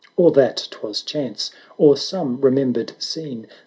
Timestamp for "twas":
0.71-1.03